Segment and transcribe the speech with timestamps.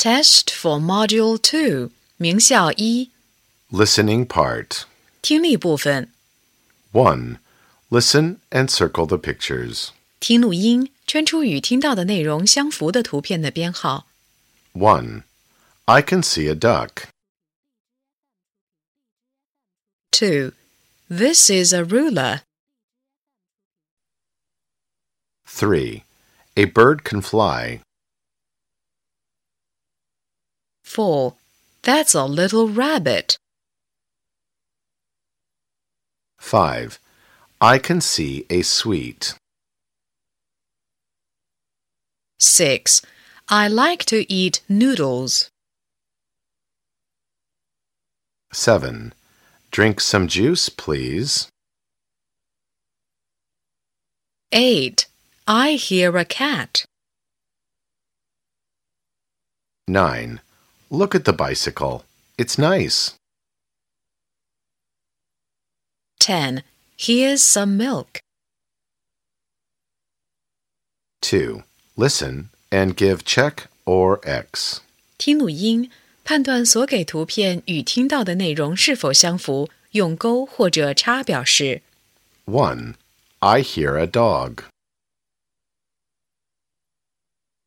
[0.00, 3.10] Test for Module Two，名校一
[3.70, 4.84] Listening part.
[5.22, 6.12] 听力部分，
[6.92, 7.38] 1.
[7.90, 9.88] Listen and circle the pictures.
[10.20, 14.06] 听录音，圈出与听到的内容相符的图片的编号。
[14.74, 15.22] 1.
[15.86, 17.08] I can see a duck.
[20.10, 20.52] Two,
[21.08, 22.42] this is a ruler.
[25.46, 26.02] 3.
[26.56, 27.80] A bird can fly.
[30.83, 31.35] Four,
[31.83, 33.37] that's a little rabbit.
[36.39, 36.99] 5.
[37.61, 39.35] I can see a sweet.
[42.39, 43.01] Six,
[43.47, 45.49] I like to eat noodles.
[48.51, 49.13] 7.
[49.69, 51.47] Drink some juice, please.
[54.51, 55.07] Eight,
[55.47, 56.83] I hear a cat.
[59.87, 60.41] 9.
[60.90, 62.04] Look at the bicycle.
[62.38, 63.14] It's nice.
[66.18, 66.62] Ten,
[66.96, 68.20] here's some milk.
[71.22, 71.62] 2.
[71.96, 74.80] Listen and give check or X.
[75.18, 75.90] 听录音，
[76.24, 81.82] 判断所给图片与听到的内容是否相符，用勾或者叉表示。
[82.44, 82.94] 1.
[83.40, 84.64] I hear a dog.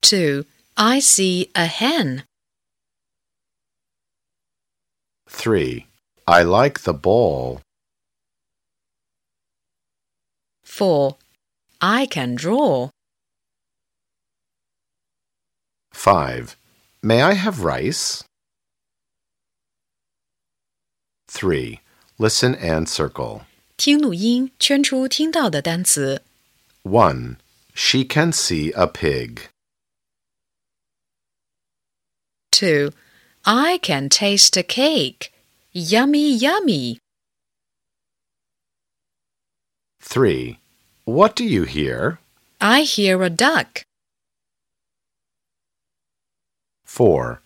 [0.00, 2.24] Two, I see a hen.
[5.30, 5.86] 3.
[6.26, 7.60] I like the ball.
[10.64, 11.16] Four,
[11.80, 12.90] I can draw.
[15.92, 16.56] 5.
[17.02, 18.24] May I have rice?
[21.28, 21.80] 3.
[22.18, 23.42] Listen and circle.
[23.76, 26.22] 听录音，圈出听到的单词。
[26.82, 27.36] 1.
[27.74, 29.50] She can see a pig.
[32.50, 32.92] Two,
[33.45, 35.33] I can taste a cake.
[35.71, 36.99] Yummy, yummy.
[40.01, 40.59] 3.
[41.05, 42.19] What do you hear?
[42.59, 43.83] I hear a duck.
[46.85, 47.41] 4.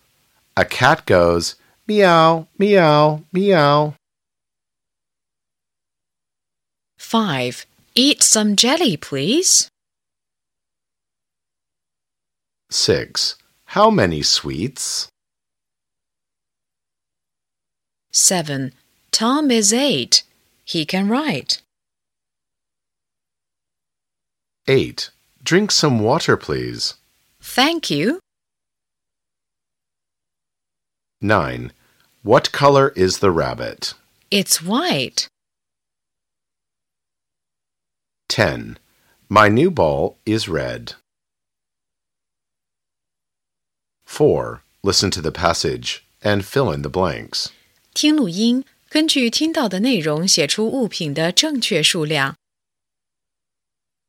[0.56, 1.54] A cat goes
[1.86, 3.94] meow, meow, meow.
[6.98, 7.64] Five,
[7.94, 9.68] eat some jelly, please.
[12.70, 13.36] 6.
[13.66, 15.08] How many sweets?
[18.16, 18.72] Seven,
[19.10, 20.22] Tom is eight.
[20.64, 21.60] He can write.
[24.66, 25.10] 8.
[25.44, 26.94] Drink some water, please.
[27.42, 28.20] Thank you.
[31.20, 31.72] 9.
[32.22, 33.92] What color is the rabbit?
[34.30, 35.28] It's white.
[38.30, 38.78] 10.
[39.28, 40.94] My new ball is red.
[44.06, 44.62] 4.
[44.82, 47.50] Listen to the passage and fill in the blanks.
[47.95, 52.35] 听录音，根据听到的内容写出物品的正确数量。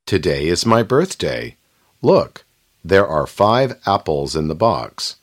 [0.06, 1.54] Today is my birthday.
[2.00, 2.44] Look,
[2.84, 5.14] there are five apples in the box.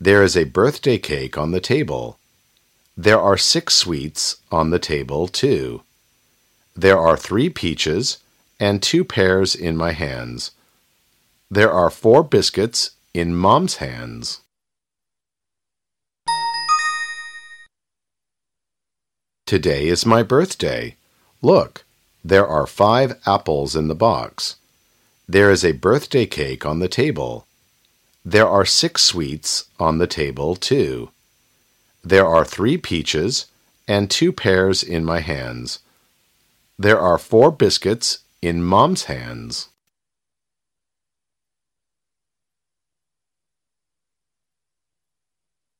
[0.00, 2.16] There is a birthday cake on the table.
[2.96, 5.82] There are six sweets on the table, too.
[6.76, 8.18] There are three peaches
[8.58, 10.52] and two pears in my hands.
[11.50, 14.40] There are four biscuits in Mom's hands.
[19.49, 20.95] Today is my birthday.
[21.41, 21.83] Look,
[22.23, 24.57] there are five apples in the box.
[25.27, 27.47] There is a birthday cake on the table.
[28.23, 31.09] There are six sweets on the table, too.
[32.03, 33.47] There are three peaches
[33.87, 35.79] and two pears in my hands.
[36.77, 39.69] There are four biscuits in Mom's hands.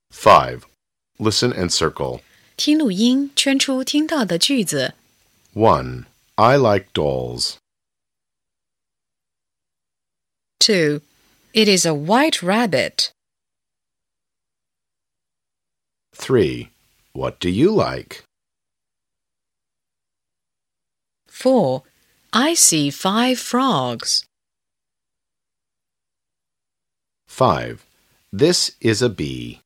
[0.09, 0.65] Five.
[1.19, 2.23] Listen and circle.
[2.58, 4.94] 听录音，圈出听到的句子。
[5.54, 6.04] 1.
[6.36, 7.56] I like dolls.
[10.58, 11.02] Two,
[11.52, 13.10] it is a white rabbit.
[16.12, 16.70] 3.
[17.12, 18.24] What do you like?
[21.26, 21.82] Four,
[22.30, 24.24] I see five frogs.
[27.28, 27.84] 5.
[28.32, 29.60] This is a bee.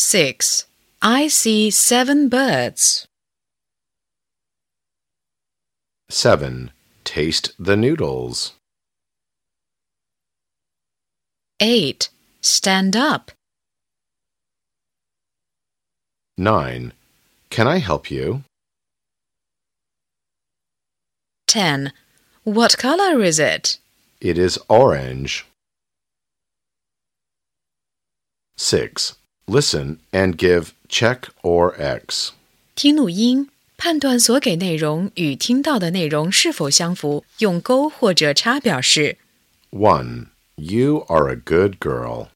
[0.00, 0.66] Six,
[1.02, 3.08] I see seven birds.
[6.08, 6.70] 7.
[7.02, 8.52] Taste the noodles.
[11.58, 12.10] Eight,
[12.40, 13.32] stand up.
[16.36, 16.92] 9.
[17.50, 18.44] Can I help you?
[21.48, 21.92] 10.
[22.44, 23.78] What color is it?
[24.20, 25.44] It is orange.
[28.56, 29.17] 6.
[29.47, 32.31] Listen and give check or X.
[32.75, 39.17] 听录音，判断所给内容与听到的内容是否相符，用勾或者叉表示。
[39.71, 40.27] 1.
[40.55, 42.29] You are a good girl.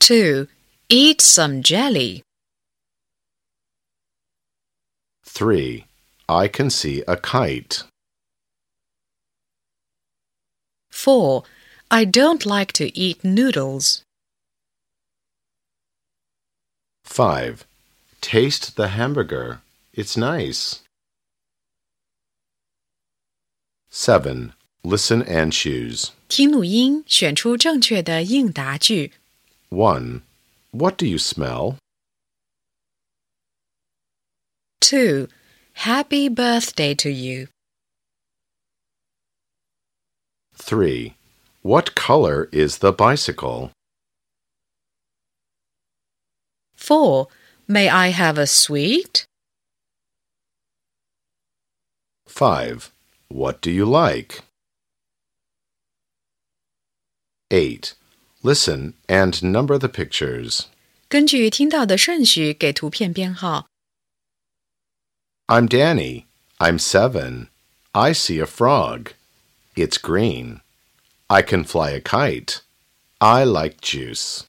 [0.00, 0.48] 2.
[0.88, 2.22] Eat some jelly.
[5.24, 5.84] 3.
[6.26, 7.82] I can see a kite.
[10.90, 11.44] 4.
[11.90, 14.01] I don't like to eat noodles.
[17.04, 17.64] 5.
[18.20, 19.60] Taste the hamburger.
[19.92, 20.82] It's nice.
[23.90, 24.52] 7.
[24.84, 26.12] Listen and choose.
[26.28, 29.12] 听录音，选出正确的应答句。
[29.70, 30.20] 1.
[30.70, 31.76] What do you smell?
[34.80, 35.28] 2.
[35.84, 37.48] Happy birthday to you.
[40.54, 41.14] 3.
[41.62, 43.70] What color is the bicycle?
[46.82, 47.28] 4.
[47.66, 49.24] May I have a sweet?
[52.26, 52.90] 5.
[53.28, 54.42] What do you like?
[57.50, 57.94] 8.
[58.42, 60.66] Listen and number the pictures.
[61.08, 63.66] 根据听到的顺序给图片编号。
[65.46, 66.24] I'm Danny.
[66.58, 67.48] I'm seven.
[67.92, 69.12] I see a frog.
[69.74, 70.60] It's green.
[71.28, 72.60] I can fly a kite.
[73.20, 74.44] I like juice.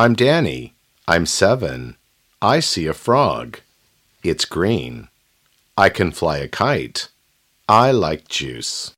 [0.00, 0.76] I'm Danny.
[1.06, 1.98] I'm seven.
[2.40, 3.60] I see a frog.
[4.24, 5.08] It's green.
[5.76, 7.08] I can fly a kite.
[7.68, 8.96] I like juice.